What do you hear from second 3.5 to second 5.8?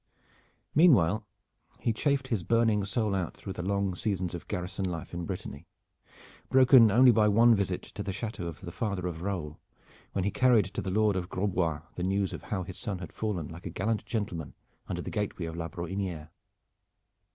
the long seasons of garrison life in Brittany,